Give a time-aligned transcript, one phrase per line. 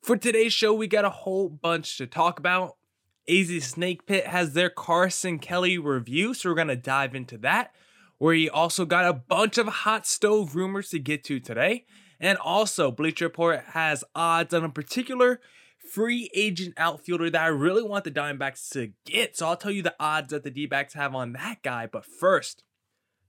[0.02, 2.77] For today's show, we got a whole bunch to talk about.
[3.30, 7.74] AZ Snake Pit has their Carson Kelly review, so we're going to dive into that.
[8.18, 11.86] Where he also got a bunch of hot stove rumors to get to today.
[12.20, 15.40] And also, Bleacher Report has odds on a particular
[15.78, 19.38] free agent outfielder that I really want the Diamondbacks to get.
[19.38, 21.86] So I'll tell you the odds that the D backs have on that guy.
[21.86, 22.64] But first,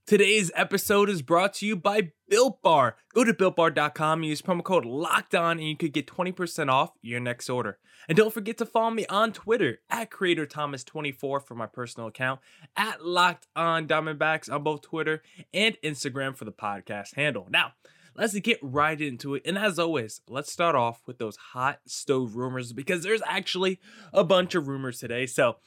[0.05, 2.95] Today's episode is brought to you by Built Bar.
[3.13, 7.19] Go to builtbar.com use promo code Locked On, and you could get 20% off your
[7.19, 7.77] next order.
[8.07, 12.39] And don't forget to follow me on Twitter at Creator Thomas24 for my personal account,
[12.75, 15.21] at Locked On Diamondbacks on both Twitter
[15.53, 17.47] and Instagram for the podcast handle.
[17.51, 17.73] Now,
[18.15, 19.43] let's get right into it.
[19.45, 23.79] And as always, let's start off with those hot stove rumors because there's actually
[24.11, 25.27] a bunch of rumors today.
[25.27, 25.57] So,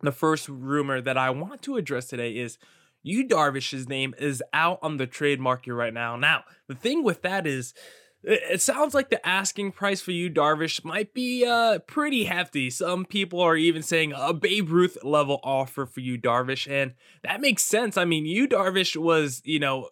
[0.00, 2.58] the first rumor that I want to address today is
[3.04, 6.16] Yu Darvish's name is out on the trade market right now.
[6.16, 7.74] Now, the thing with that is,
[8.22, 12.70] it sounds like the asking price for Yu Darvish might be uh, pretty hefty.
[12.70, 17.42] Some people are even saying a Babe Ruth level offer for Yu Darvish, and that
[17.42, 17.98] makes sense.
[17.98, 19.90] I mean, Yu Darvish was, you know,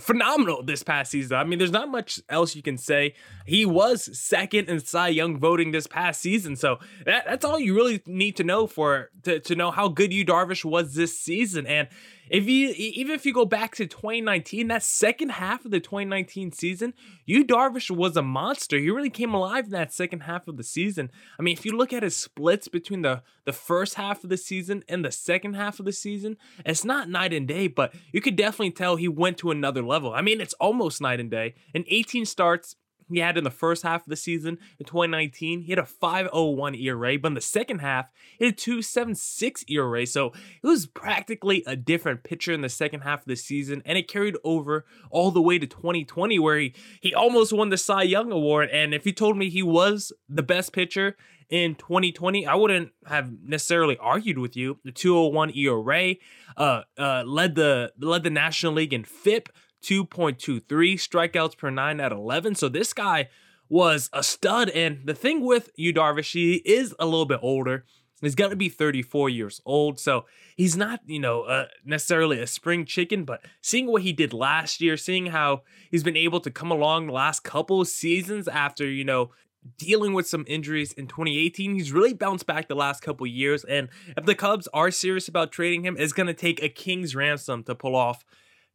[0.00, 1.36] phenomenal this past season.
[1.36, 3.14] I mean, there's not much else you can say.
[3.46, 7.76] He was second in Cy Young voting this past season, so that, that's all you
[7.76, 11.66] really need to know for to, to know how good Yu Darvish was this season.
[11.68, 11.86] And
[12.30, 16.52] if you even if you go back to 2019, that second half of the 2019
[16.52, 16.94] season,
[17.26, 18.78] Yu Darvish was a monster.
[18.78, 21.10] He really came alive in that second half of the season.
[21.38, 24.36] I mean, if you look at his splits between the the first half of the
[24.36, 28.20] season and the second half of the season, it's not night and day, but you
[28.20, 30.14] could definitely tell he went to another level.
[30.14, 31.54] I mean, it's almost night and day.
[31.74, 32.76] In 18 starts,
[33.10, 35.62] he had in the first half of the season in 2019.
[35.62, 40.06] He had a 501 ERA, but in the second half, he had a 276 ERA.
[40.06, 40.32] So
[40.62, 44.08] it was practically a different pitcher in the second half of the season, and it
[44.08, 48.32] carried over all the way to 2020, where he, he almost won the Cy Young
[48.32, 48.70] Award.
[48.70, 51.16] And if you told me he was the best pitcher
[51.50, 54.78] in 2020, I wouldn't have necessarily argued with you.
[54.84, 56.14] The 201 ERA
[56.56, 59.48] uh, uh, led the led the National League in FIP.
[59.84, 60.62] 2.23
[60.94, 62.54] strikeouts per nine at 11.
[62.54, 63.28] So this guy
[63.68, 64.70] was a stud.
[64.70, 67.84] And the thing with Yu Darvish, he is a little bit older.
[68.20, 70.00] He's going to be 34 years old.
[70.00, 70.24] So
[70.56, 74.80] he's not, you know, uh, necessarily a spring chicken, but seeing what he did last
[74.80, 79.04] year, seeing how he's been able to come along the last couple seasons after, you
[79.04, 79.30] know,
[79.78, 81.74] dealing with some injuries in 2018.
[81.74, 83.64] He's really bounced back the last couple years.
[83.64, 87.14] And if the Cubs are serious about trading him, it's going to take a king's
[87.14, 88.24] ransom to pull off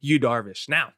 [0.00, 0.68] Yu Darvish.
[0.68, 0.92] Now,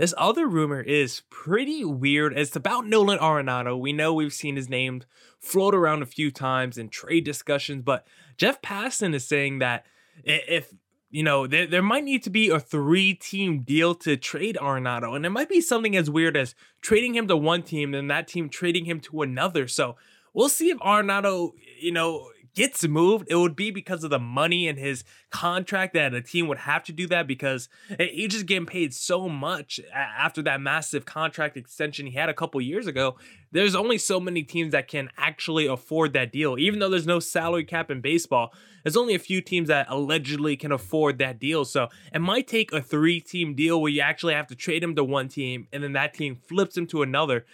[0.00, 2.32] this other rumor is pretty weird.
[2.32, 3.78] It's about Nolan Arenado.
[3.78, 5.02] We know we've seen his name
[5.38, 8.06] float around a few times in trade discussions, but
[8.38, 9.84] Jeff Passan is saying that
[10.24, 10.72] if
[11.10, 15.14] you know, there, there might need to be a three team deal to trade Arenado.
[15.14, 18.26] And it might be something as weird as trading him to one team and that
[18.26, 19.68] team trading him to another.
[19.68, 19.96] So
[20.32, 24.68] we'll see if Arenado, you know, gets moved, it would be because of the money
[24.68, 28.66] in his contract that a team would have to do that because he just getting
[28.66, 33.16] paid so much after that massive contract extension he had a couple years ago.
[33.50, 36.58] There's only so many teams that can actually afford that deal.
[36.58, 38.52] Even though there's no salary cap in baseball,
[38.84, 41.64] there's only a few teams that allegedly can afford that deal.
[41.64, 44.94] So it might take a three team deal where you actually have to trade him
[44.96, 47.46] to one team and then that team flips him to another.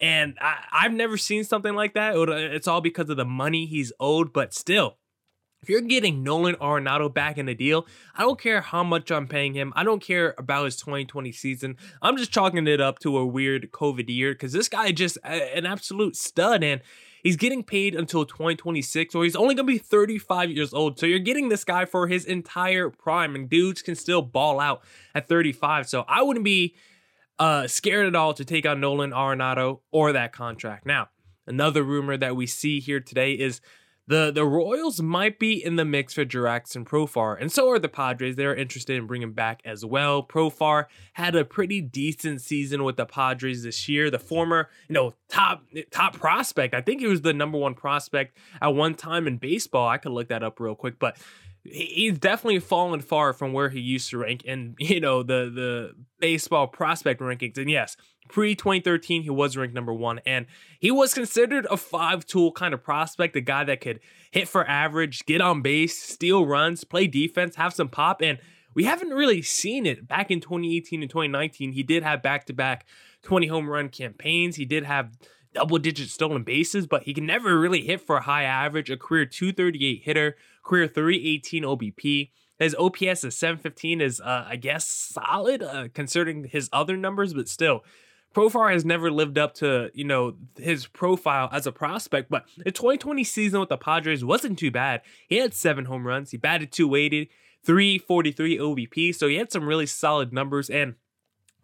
[0.00, 2.14] And I, I've never seen something like that.
[2.16, 4.98] It's all because of the money he's owed, but still,
[5.64, 9.26] if you're getting Nolan Arenado back in the deal, I don't care how much I'm
[9.26, 9.72] paying him.
[9.74, 11.78] I don't care about his 2020 season.
[12.02, 15.16] I'm just chalking it up to a weird COVID year because this guy is just
[15.24, 16.82] an absolute stud and
[17.22, 20.98] he's getting paid until 2026 or he's only going to be 35 years old.
[20.98, 24.82] So you're getting this guy for his entire prime and dudes can still ball out
[25.14, 25.88] at 35.
[25.88, 26.74] So I wouldn't be
[27.38, 30.86] uh, scared at all to take on Nolan Arenado or that contract.
[30.86, 31.08] Now,
[31.46, 33.60] another rumor that we see here today is
[34.06, 37.88] The the Royals might be in the mix for Jurickson Profar, and so are the
[37.88, 38.36] Padres.
[38.36, 40.22] They're interested in bringing back as well.
[40.22, 40.84] Profar
[41.14, 44.10] had a pretty decent season with the Padres this year.
[44.10, 46.74] The former, you know, top top prospect.
[46.74, 49.88] I think he was the number one prospect at one time in baseball.
[49.88, 51.16] I could look that up real quick, but
[51.64, 55.94] he's definitely fallen far from where he used to rank in you know the the
[56.20, 57.58] baseball prospect rankings.
[57.58, 57.96] And yes
[58.28, 60.46] pre 2013 he was ranked number one and
[60.80, 64.00] he was considered a five tool kind of prospect a guy that could
[64.30, 68.38] hit for average get on base steal runs play defense have some pop and
[68.74, 70.06] we haven't really seen it.
[70.06, 72.86] Back in 2018 and 2019 he did have back-to-back
[73.22, 74.56] 20 home run campaigns.
[74.56, 75.16] He did have
[75.54, 78.96] double digit stolen bases, but he can never really hit for a high average, a
[78.96, 82.30] career 238 hitter, career 318 OBP.
[82.58, 87.48] His OPS is 715 is, uh, I guess, solid uh, considering his other numbers, but
[87.48, 87.84] still,
[88.34, 92.72] Profar has never lived up to, you know, his profile as a prospect, but the
[92.72, 95.02] 2020 season with the Padres wasn't too bad.
[95.28, 97.30] He had seven home runs, he batted 280,
[97.64, 100.94] 343 OBP, so he had some really solid numbers, and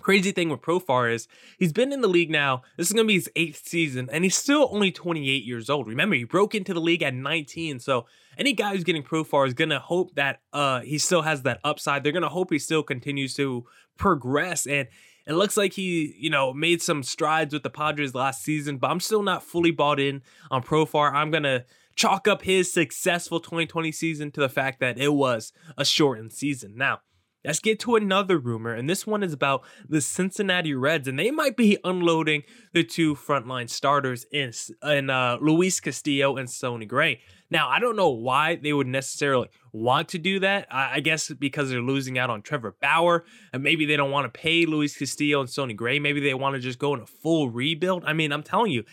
[0.00, 2.62] Crazy thing with Profar is he's been in the league now.
[2.76, 5.86] This is going to be his eighth season, and he's still only 28 years old.
[5.86, 7.78] Remember, he broke into the league at 19.
[7.80, 8.06] So
[8.38, 11.60] any guy who's getting Profar is going to hope that uh, he still has that
[11.64, 12.02] upside.
[12.02, 13.66] They're going to hope he still continues to
[13.96, 14.66] progress.
[14.66, 14.88] And
[15.26, 18.90] it looks like he, you know, made some strides with the Padres last season, but
[18.90, 21.12] I'm still not fully bought in on Profar.
[21.12, 21.64] I'm going to
[21.94, 26.74] chalk up his successful 2020 season to the fact that it was a shortened season.
[26.76, 27.00] Now,
[27.42, 31.30] Let's get to another rumor, and this one is about the Cincinnati Reds, and they
[31.30, 32.42] might be unloading
[32.74, 34.52] the two frontline starters in,
[34.82, 37.20] in uh, Luis Castillo and Sonny Gray.
[37.50, 40.68] Now, I don't know why they would necessarily want to do that.
[40.70, 44.32] I, I guess because they're losing out on Trevor Bauer, and maybe they don't want
[44.32, 45.98] to pay Luis Castillo and Sonny Gray.
[45.98, 48.04] Maybe they want to just go in a full rebuild.
[48.04, 48.84] I mean, I'm telling you,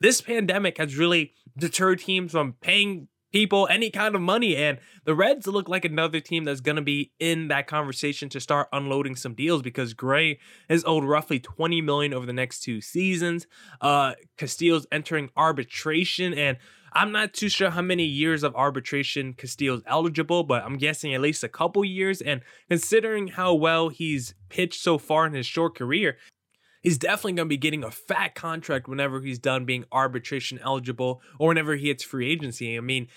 [0.00, 4.56] this pandemic has really deterred teams from paying people any kind of money.
[4.56, 8.40] And the Reds look like another team that's going to be in that conversation to
[8.40, 10.38] start unloading some deals because Gray
[10.70, 13.46] is owed roughly 20 million over the next two seasons.
[13.82, 16.56] Uh, Castillo's entering arbitration and
[16.94, 21.20] I'm not too sure how many years of arbitration Castillo's eligible, but I'm guessing at
[21.20, 22.22] least a couple years.
[22.22, 22.40] And
[22.70, 26.16] considering how well he's pitched so far in his short career,
[26.82, 31.20] he's definitely going to be getting a fat contract whenever he's done being arbitration eligible
[31.38, 32.76] or whenever he hits free agency.
[32.76, 33.08] I mean,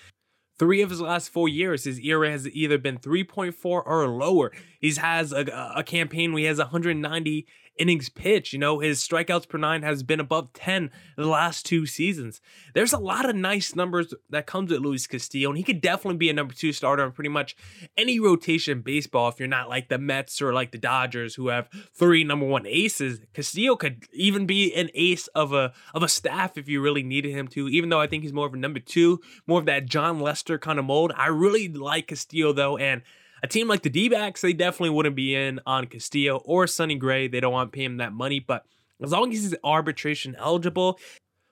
[0.58, 4.52] three of his last four years, his ERA has either been 3.4 or lower.
[4.78, 7.46] He has a, a campaign where he has 190
[7.80, 8.52] innings pitched.
[8.52, 12.40] You know, his strikeouts per nine has been above 10 the last two seasons.
[12.74, 16.18] There's a lot of nice numbers that comes with Luis Castillo, and he could definitely
[16.18, 17.56] be a number two starter in pretty much
[17.96, 21.68] any rotation baseball if you're not like the Mets or like the Dodgers who have
[21.94, 23.20] three number one aces.
[23.32, 27.32] Castillo could even be an ace of a of a staff if you really needed
[27.32, 29.86] him to, even though I think he's more of a number two, more of that
[29.86, 31.12] Jon Lester kind of mold.
[31.16, 33.02] I really like Castillo though, and
[33.42, 36.96] a team like the D backs, they definitely wouldn't be in on Castillo or Sonny
[36.96, 37.28] Gray.
[37.28, 38.40] They don't want to pay him that money.
[38.40, 38.64] But
[39.02, 40.98] as long as he's arbitration eligible,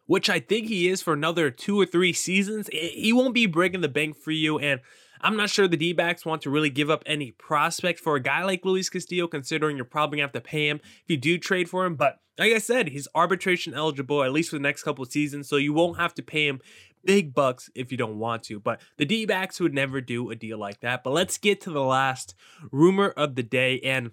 [0.06, 3.82] which I think he is for another two or three seasons, he won't be breaking
[3.82, 4.58] the bank for you.
[4.58, 4.80] And
[5.20, 8.20] I'm not sure the D backs want to really give up any prospect for a
[8.20, 11.16] guy like Luis Castillo, considering you're probably going to have to pay him if you
[11.16, 11.96] do trade for him.
[11.96, 15.56] But like I said, he's arbitration eligible at least for the next couple seasons, so
[15.56, 16.60] you won't have to pay him
[17.04, 18.60] big bucks if you don't want to.
[18.60, 21.02] But the D backs would never do a deal like that.
[21.04, 22.34] But let's get to the last
[22.70, 23.80] rumor of the day.
[23.80, 24.12] And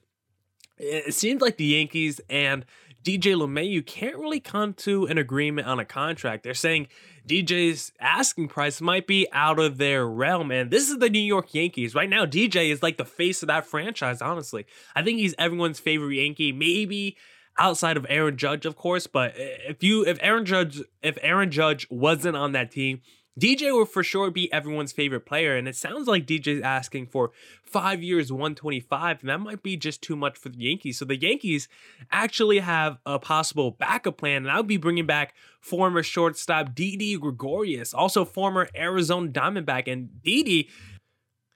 [0.77, 2.65] it seems like the Yankees and
[3.05, 6.43] DJ LeMahieu can't really come to an agreement on a contract.
[6.43, 6.87] They're saying
[7.27, 10.51] DJ's asking price might be out of their realm.
[10.51, 11.93] And this is the New York Yankees.
[11.93, 14.65] Right now, DJ is like the face of that franchise, honestly.
[14.95, 16.51] I think he's everyone's favorite Yankee.
[16.51, 17.15] Maybe
[17.57, 19.07] outside of Aaron Judge, of course.
[19.07, 23.01] But if you if Aaron Judge if Aaron Judge wasn't on that team,
[23.39, 25.57] DJ would for sure be everyone's favorite player.
[25.57, 27.31] And it sounds like DJ's asking for
[27.63, 30.99] five years, 125, and that might be just too much for the Yankees.
[30.99, 31.67] So the Yankees
[32.11, 37.17] actually have a possible backup plan, and I would be bringing back former shortstop Didi
[37.17, 39.91] Gregorius, also former Arizona Diamondback.
[39.91, 40.69] And Didi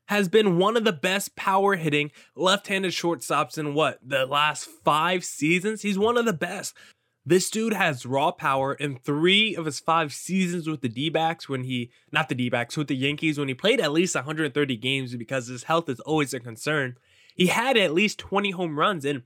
[0.10, 4.68] has been one of the best power hitting left handed shortstops in what, the last
[4.84, 5.84] five seasons?
[5.84, 6.76] He's one of the best.
[7.28, 11.48] This dude has raw power in three of his five seasons with the D backs
[11.48, 14.78] when he, not the D backs, with the Yankees, when he played at least 130
[14.78, 16.96] games because his health is always a concern.
[17.36, 19.06] He had at least 20 home runs.
[19.06, 19.22] And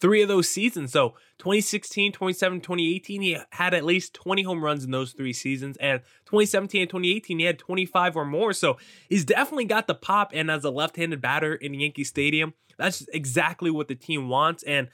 [0.00, 0.92] three of those seasons.
[0.92, 5.76] So 2016, 2017, 2018, he had at least 20 home runs in those three seasons.
[5.78, 8.52] And 2017 and 2018, he had 25 or more.
[8.52, 8.76] So
[9.08, 10.32] he's definitely got the pop.
[10.34, 14.62] And as a left handed batter in Yankee Stadium, that's exactly what the team wants.
[14.64, 14.88] And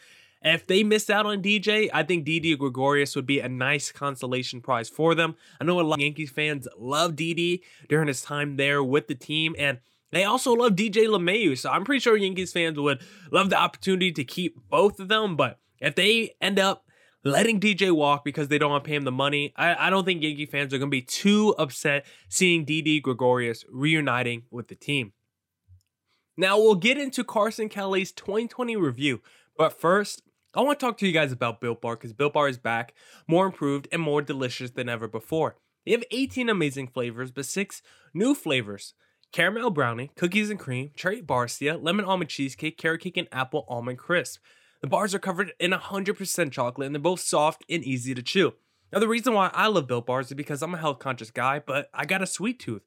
[0.44, 4.60] If they miss out on DJ, I think Didi Gregorius would be a nice consolation
[4.60, 5.36] prize for them.
[5.60, 9.14] I know a lot of Yankees fans love Didi during his time there with the
[9.14, 9.78] team, and
[10.12, 13.00] they also love DJ LeMahieu, So I'm pretty sure Yankees fans would
[13.32, 15.36] love the opportunity to keep both of them.
[15.36, 16.84] But if they end up
[17.24, 20.04] letting DJ walk because they don't want to pay him the money, I, I don't
[20.04, 24.74] think Yankee fans are going to be too upset seeing Didi Gregorius reuniting with the
[24.74, 25.12] team.
[26.36, 29.20] Now we'll get into Carson Kelly's 2020 review,
[29.56, 30.22] but first,
[30.54, 32.94] I want to talk to you guys about Built Bar because Built Bar is back,
[33.26, 35.56] more improved, and more delicious than ever before.
[35.84, 38.94] They have 18 amazing flavors, but six new flavors
[39.32, 43.98] caramel brownie, cookies and cream, cherry barcia, lemon almond cheesecake, carrot cake, and apple almond
[43.98, 44.40] crisp.
[44.82, 48.54] The bars are covered in 100% chocolate and they're both soft and easy to chew.
[48.92, 51.60] Now, the reason why I love Built Bars is because I'm a health conscious guy,
[51.60, 52.82] but I got a sweet tooth.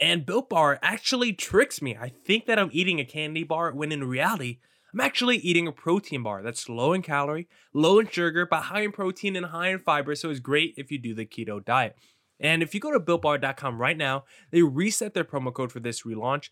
[0.00, 1.94] And Built Bar actually tricks me.
[2.00, 4.60] I think that I'm eating a candy bar when in reality,
[4.94, 8.82] I'm actually eating a protein bar that's low in calorie, low in sugar, but high
[8.82, 11.96] in protein and high in fiber, so it's great if you do the keto diet.
[12.42, 16.02] And if you go to builtbar.com right now, they reset their promo code for this
[16.02, 16.50] relaunch.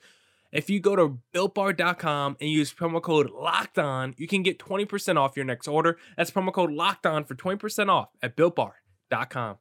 [0.52, 5.16] If you go to builtbar.com and use promo code locked on, you can get 20%
[5.16, 5.98] off your next order.
[6.16, 9.58] That's promo code locked on for 20% off at builtbar.com.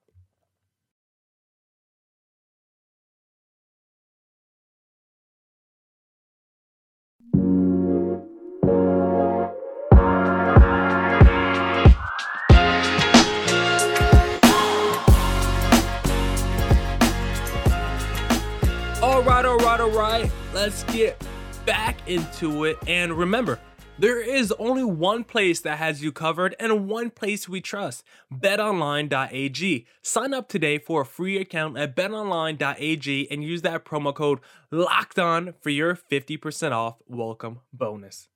[19.44, 20.32] right, all right, all right.
[20.54, 21.22] Let's get
[21.66, 22.78] back into it.
[22.88, 23.58] And remember,
[23.98, 28.04] there is only one place that has you covered and one place we trust
[28.34, 29.86] betonline.ag.
[30.02, 34.40] Sign up today for a free account at betonline.ag and use that promo code
[34.72, 38.28] locked on for your 50% off welcome bonus.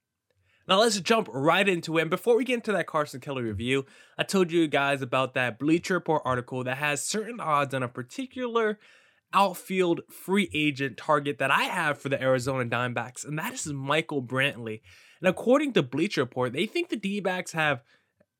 [0.70, 2.04] Now let's jump right into it.
[2.04, 3.86] And before we get into that Carson Kelly review,
[4.18, 7.90] I told you guys about that Bleacher Report article that has certain odds on a
[7.90, 8.80] particular
[9.34, 14.22] outfield free agent target that I have for the Arizona Diamondbacks, and that is Michael
[14.22, 14.82] Brantley.
[15.20, 17.82] And according to Bleacher Report, they think the D backs have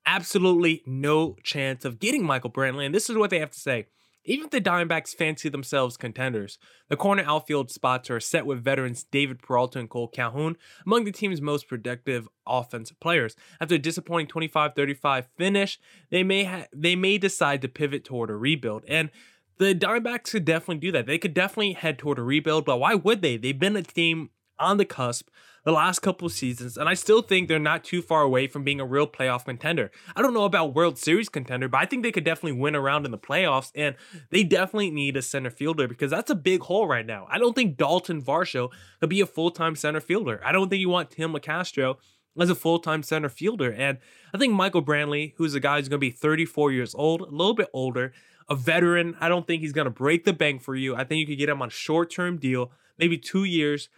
[0.06, 2.86] absolutely no chance of getting Michael Brantley.
[2.86, 3.86] And this is what they have to say.
[4.26, 6.58] Even if the Diamondbacks fancy themselves contenders,
[6.88, 11.12] the corner outfield spots are set with veterans David Peralta and Cole Calhoun among the
[11.12, 13.36] team's most productive offensive players.
[13.60, 15.78] After a disappointing 25-35 finish,
[16.10, 18.84] they may ha- they may decide to pivot toward a rebuild.
[18.88, 19.10] And
[19.58, 21.06] the Diamondbacks could definitely do that.
[21.06, 23.36] They could definitely head toward a rebuild, but why would they?
[23.36, 25.28] They've been a team on the cusp
[25.64, 28.80] the last couple seasons, and I still think they're not too far away from being
[28.80, 29.90] a real playoff contender.
[30.14, 33.06] I don't know about World Series contender, but I think they could definitely win around
[33.06, 33.96] in the playoffs, and
[34.30, 37.26] they definitely need a center fielder because that's a big hole right now.
[37.30, 38.70] I don't think Dalton Varsho
[39.00, 40.40] could be a full time center fielder.
[40.44, 41.96] I don't think you want Tim Locastro
[42.38, 43.72] as a full time center fielder.
[43.72, 43.98] And
[44.32, 47.30] I think Michael Brantley, who's a guy who's going to be 34 years old, a
[47.30, 48.12] little bit older,
[48.48, 49.16] a veteran.
[49.20, 50.94] I don't think he's going to break the bank for you.
[50.94, 53.88] I think you could get him on a short term deal, maybe two years,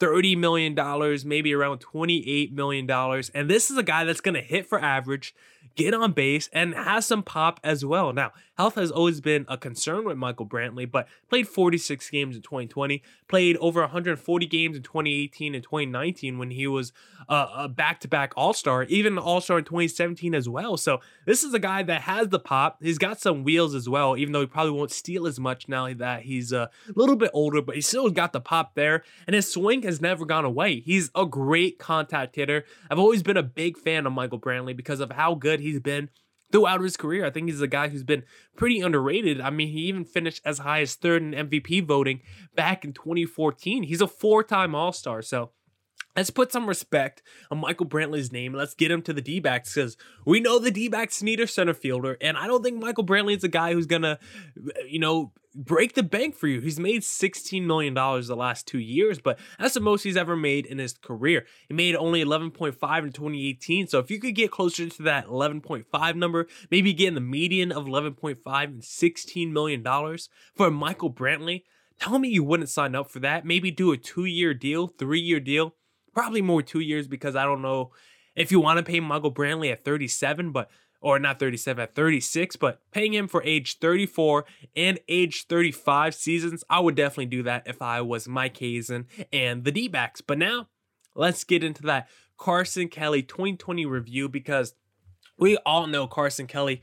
[0.00, 0.76] $30 million,
[1.26, 2.88] maybe around $28 million.
[3.34, 5.34] And this is a guy that's going to hit for average,
[5.78, 8.12] get on base, and has some pop as well.
[8.12, 12.42] Now, health has always been a concern with Michael Brantley, but played 46 games in
[12.42, 16.92] 2020, played over 140 games in 2018 and 2019 when he was
[17.28, 20.76] uh, a back to back All Star, even All Star in 2017 as well.
[20.76, 22.82] So, this is a guy that has the pop.
[22.82, 25.92] He's got some wheels as well, even though he probably won't steal as much now
[25.94, 29.04] that he's a little bit older, but he still got the pop there.
[29.26, 30.80] And his swing has never gone away.
[30.80, 32.64] He's a great contact hitter.
[32.90, 36.08] I've always been a big fan of Michael Brantley because of how good he's been
[36.50, 37.24] throughout his career.
[37.24, 38.24] I think he's a guy who's been
[38.56, 39.40] pretty underrated.
[39.40, 42.20] I mean, he even finished as high as third in MVP voting
[42.54, 43.84] back in 2014.
[43.84, 45.22] He's a four time All Star.
[45.22, 45.50] So
[46.18, 48.52] let's put some respect on Michael Brantley's name.
[48.52, 49.96] Let's get him to the D backs because
[50.26, 52.16] we know the D backs need a center fielder.
[52.20, 54.18] And I don't think Michael Brantley is a guy who's going to,
[54.86, 56.60] you know, break the bank for you.
[56.60, 60.66] He's made $16 million the last two years, but that's the most he's ever made
[60.66, 61.46] in his career.
[61.68, 63.86] He made only 11.5 in 2018.
[63.86, 67.72] So if you could get closer to that 11.5 number, maybe get in the median
[67.72, 69.84] of 11.5 and $16 million
[70.56, 71.62] for Michael Brantley,
[72.00, 73.44] tell me you wouldn't sign up for that.
[73.44, 75.74] Maybe do a two year deal, three year deal,
[76.18, 77.92] probably more two years because I don't know
[78.34, 80.68] if you want to pay Michael Brantley at 37, but
[81.00, 84.44] or not 37 at 36, but paying him for age 34
[84.74, 89.62] and age 35 seasons, I would definitely do that if I was Mike Hazen and
[89.62, 90.20] the D backs.
[90.20, 90.66] But now,
[91.14, 94.74] let's get into that Carson Kelly 2020 review because
[95.38, 96.82] we all know Carson Kelly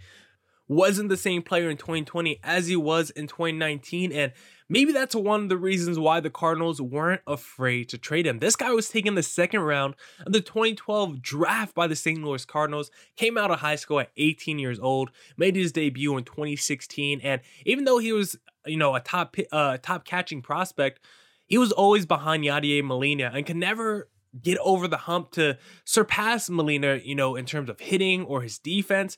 [0.67, 4.11] wasn't the same player in 2020 as he was in 2019.
[4.11, 4.33] And
[4.67, 8.39] maybe that's one of the reasons why the Cardinals weren't afraid to trade him.
[8.39, 9.95] This guy was taken the second round
[10.25, 12.23] of the 2012 draft by the St.
[12.23, 16.23] Louis Cardinals, came out of high school at 18 years old, made his debut in
[16.23, 17.21] 2016.
[17.21, 20.99] And even though he was, you know, a top, uh, top catching prospect,
[21.47, 24.09] he was always behind Yadier Molina and could never
[24.41, 28.57] get over the hump to surpass Molina, you know, in terms of hitting or his
[28.57, 29.17] defense.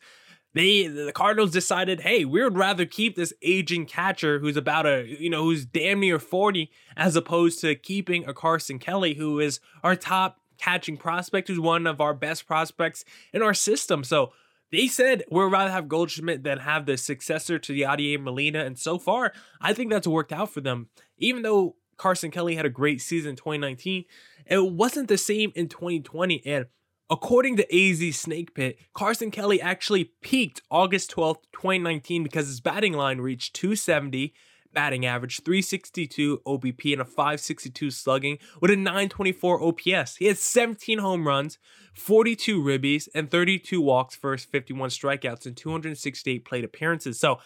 [0.57, 5.05] They the Cardinals decided, hey, we would rather keep this aging catcher who's about a
[5.07, 9.59] you know who's damn near 40 as opposed to keeping a Carson Kelly who is
[9.83, 14.03] our top catching prospect, who's one of our best prospects in our system.
[14.03, 14.33] So
[14.71, 18.65] they said we'd rather have Goldschmidt than have the successor to Yadier Molina.
[18.65, 20.89] And so far, I think that's worked out for them.
[21.17, 24.05] Even though Carson Kelly had a great season in 2019.
[24.45, 26.45] It wasn't the same in 2020.
[26.45, 26.67] And
[27.09, 32.93] according to AZ Snake Pit, Carson Kelly actually peaked August 12th, 2019 because his batting
[32.93, 34.33] line reached 270
[34.73, 40.17] batting average, 362 OBP, and a 562 slugging with a 924 OPS.
[40.17, 41.57] He had 17 home runs,
[41.95, 47.19] 42 ribbies, and 32 walks first 51 strikeouts and 268 plate appearances.
[47.19, 47.39] So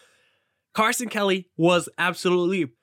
[0.74, 2.74] Carson Kelly was absolutely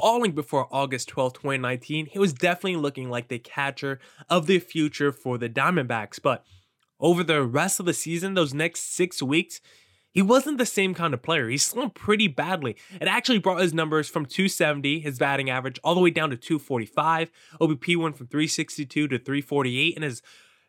[0.00, 5.10] balling before August 12, 2019, he was definitely looking like the catcher of the future
[5.10, 6.22] for the Diamondbacks.
[6.22, 6.44] But
[7.00, 9.60] over the rest of the season, those next six weeks,
[10.12, 11.48] he wasn't the same kind of player.
[11.48, 12.76] He slumped pretty badly.
[13.00, 16.36] It actually brought his numbers from 270, his batting average, all the way down to
[16.36, 17.30] 245.
[17.60, 20.22] OBP went from 362 to 348, and his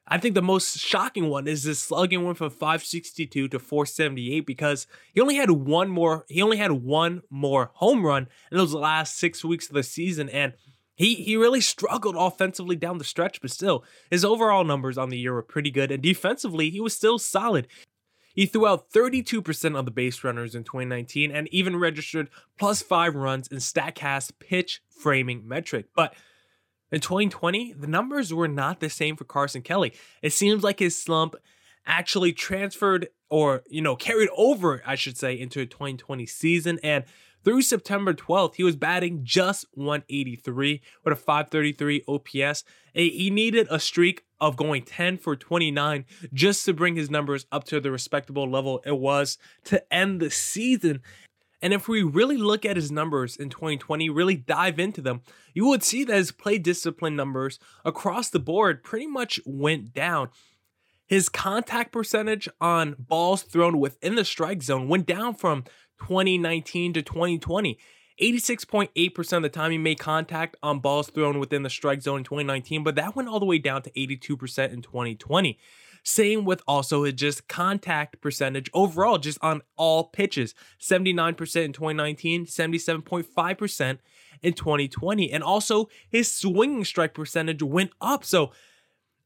[0.09, 4.87] I think the most shocking one is this slugging went from 562 to 478 because
[5.13, 9.17] he only had one more he only had one more home run in those last
[9.17, 10.53] six weeks of the season and
[10.95, 15.17] he he really struggled offensively down the stretch, but still his overall numbers on the
[15.17, 17.67] year were pretty good and defensively he was still solid.
[18.33, 23.15] He threw out 32% of the base runners in 2019 and even registered plus five
[23.15, 25.87] runs in StatCast pitch framing metric.
[25.95, 26.13] But
[26.91, 29.93] in 2020, the numbers were not the same for Carson Kelly.
[30.21, 31.35] It seems like his slump
[31.85, 36.79] actually transferred or, you know, carried over, I should say, into a 2020 season.
[36.83, 37.03] And
[37.43, 42.63] through September 12th, he was batting just 183 with a 533 OPS.
[42.93, 47.63] He needed a streak of going 10 for 29 just to bring his numbers up
[47.65, 51.01] to the respectable level it was to end the season.
[51.61, 55.21] And if we really look at his numbers in 2020, really dive into them,
[55.53, 60.29] you would see that his play discipline numbers across the board pretty much went down.
[61.05, 65.63] His contact percentage on balls thrown within the strike zone went down from
[65.99, 67.77] 2019 to 2020.
[68.21, 72.23] 86.8% of the time he made contact on balls thrown within the strike zone in
[72.25, 75.57] 2019, but that went all the way down to 82% in 2020.
[76.03, 82.45] Same with also his just contact percentage overall, just on all pitches 79% in 2019,
[82.45, 83.97] 77.5%
[84.41, 85.31] in 2020.
[85.31, 88.23] And also his swinging strike percentage went up.
[88.23, 88.51] So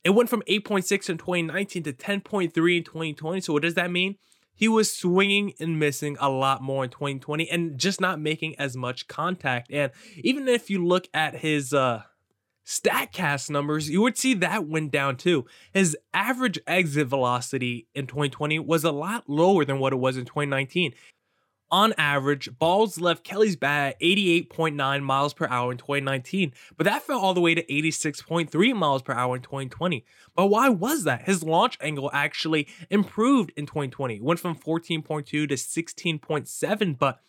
[0.03, 3.41] it went from 8.6 in 2019 to 10.3 in 2020.
[3.41, 4.17] So what does that mean?
[4.55, 8.77] He was swinging and missing a lot more in 2020 and just not making as
[8.77, 9.71] much contact.
[9.71, 12.03] And even if you look at his uh
[12.65, 15.45] StatCast numbers, you would see that went down too.
[15.73, 20.25] His average exit velocity in 2020 was a lot lower than what it was in
[20.25, 20.93] 2019.
[21.73, 27.01] On average, balls left Kelly's bat at 88.9 miles per hour in 2019, but that
[27.01, 30.05] fell all the way to 86.3 miles per hour in 2020.
[30.35, 31.23] But why was that?
[31.23, 37.19] His launch angle actually improved in 2020, went from 14.2 to 16.7, but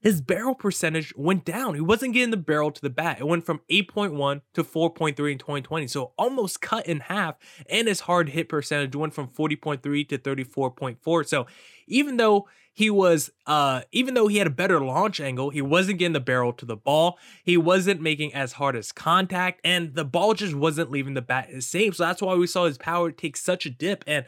[0.00, 1.74] his barrel percentage went down.
[1.74, 3.18] He wasn't getting the barrel to the bat.
[3.20, 5.86] It went from 8.1 to 4.3 in 2020.
[5.88, 7.36] So almost cut in half.
[7.68, 11.26] And his hard hit percentage went from 40.3 to 34.4.
[11.26, 11.46] So
[11.86, 15.98] even though he was uh even though he had a better launch angle, he wasn't
[15.98, 17.18] getting the barrel to the ball.
[17.42, 21.48] He wasn't making as hard as contact, and the ball just wasn't leaving the bat
[21.52, 21.92] the same.
[21.92, 24.04] So that's why we saw his power take such a dip.
[24.06, 24.26] And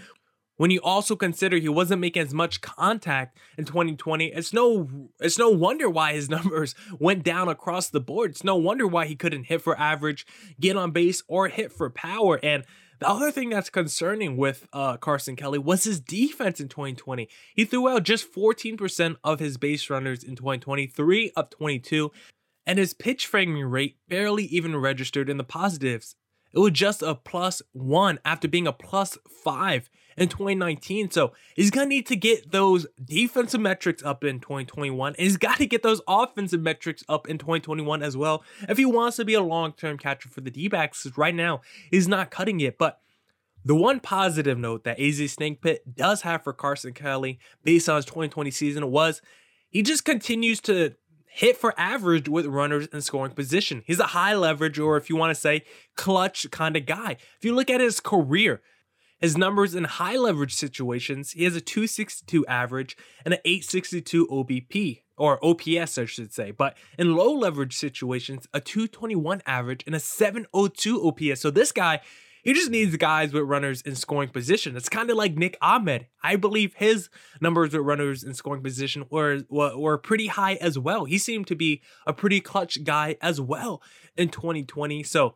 [0.60, 5.38] when you also consider he wasn't making as much contact in 2020, it's no it's
[5.38, 8.32] no wonder why his numbers went down across the board.
[8.32, 10.26] It's no wonder why he couldn't hit for average,
[10.60, 12.38] get on base, or hit for power.
[12.42, 12.64] And
[12.98, 17.26] the other thing that's concerning with uh, Carson Kelly was his defense in 2020.
[17.54, 22.12] He threw out just 14% of his base runners in 2020, three of 22,
[22.66, 26.16] and his pitch framing rate barely even registered in the positives.
[26.52, 29.88] It was just a plus one after being a plus five
[30.20, 31.10] in 2019.
[31.10, 35.14] So he's going to need to get those defensive metrics up in 2021.
[35.14, 38.84] And he's got to get those offensive metrics up in 2021 as well if he
[38.84, 41.06] wants to be a long term catcher for the D backs.
[41.16, 42.76] Right now, he's not cutting it.
[42.78, 43.00] But
[43.64, 47.96] The one positive note that AZ Snake Pit does have for Carson Kelly based on
[47.96, 49.22] his 2020 season was
[49.70, 50.94] he just continues to
[51.32, 53.82] hit for average with runners in scoring position.
[53.86, 57.12] He's a high leverage, or if you want to say clutch kind of guy.
[57.38, 58.60] If you look at his career,
[59.20, 65.02] his numbers in high leverage situations, he has a 262 average and an 862 OBP,
[65.16, 66.50] or OPS, I should say.
[66.50, 71.40] But in low leverage situations, a 221 average and a 702 OPS.
[71.40, 72.00] So this guy
[72.42, 74.76] he just needs guys with runners in scoring position.
[74.76, 76.06] It's kind of like Nick Ahmed.
[76.22, 80.78] I believe his numbers with runners in scoring position were, were, were pretty high as
[80.78, 81.04] well.
[81.04, 83.82] He seemed to be a pretty clutch guy as well
[84.16, 85.02] in 2020.
[85.02, 85.34] So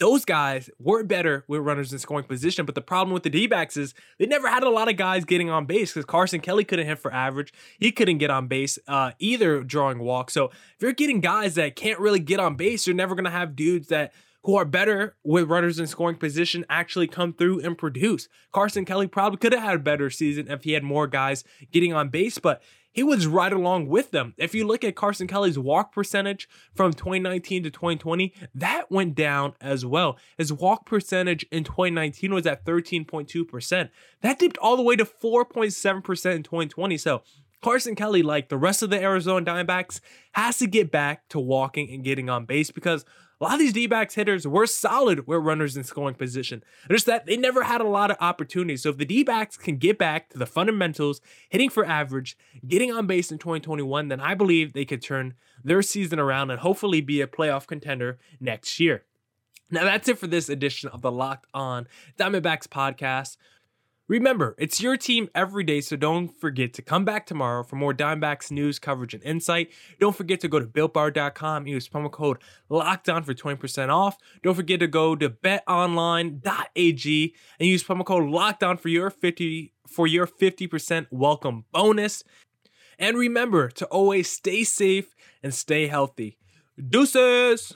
[0.00, 2.66] those guys were better with runners in scoring position.
[2.66, 5.24] But the problem with the D backs is they never had a lot of guys
[5.24, 7.52] getting on base because Carson Kelly couldn't hit for average.
[7.78, 10.32] He couldn't get on base uh, either drawing walks.
[10.32, 13.30] So if you're getting guys that can't really get on base, you're never going to
[13.30, 14.12] have dudes that
[14.44, 18.26] who are better with runners in scoring position actually come through and produce.
[18.52, 21.92] Carson Kelly probably could have had a better season if he had more guys getting
[21.92, 24.34] on base, but he was right along with them.
[24.36, 29.54] If you look at Carson Kelly's walk percentage from 2019 to 2020, that went down
[29.60, 30.18] as well.
[30.36, 33.90] His walk percentage in 2019 was at 13.2%.
[34.22, 36.98] That dipped all the way to 4.7% in 2020.
[36.98, 37.22] So
[37.62, 40.00] Carson Kelly, like the rest of the Arizona Diamondbacks,
[40.32, 43.04] has to get back to walking and getting on base because
[43.40, 46.62] a lot of these D-backs hitters were solid with runners in scoring position.
[46.90, 48.82] Just that they never had a lot of opportunities.
[48.82, 53.06] So if the D-backs can get back to the fundamentals, hitting for average, getting on
[53.06, 57.20] base in 2021, then I believe they could turn their season around and hopefully be
[57.22, 59.04] a playoff contender next year.
[59.70, 61.86] Now that's it for this edition of the Locked On
[62.18, 63.36] Diamondbacks podcast.
[64.10, 67.94] Remember, it's your team every day, so don't forget to come back tomorrow for more
[67.94, 69.70] Diamondbacks news, coverage, and insight.
[70.00, 72.38] Don't forget to go to BuiltBar.com, use promo code
[72.72, 74.16] LOCKDOWN for 20% off.
[74.42, 80.08] Don't forget to go to betonline.ag and use promo code LOCKDOWN for your 50 for
[80.08, 82.24] your 50% welcome bonus.
[82.98, 86.36] And remember to always stay safe and stay healthy.
[86.76, 87.74] Deuces!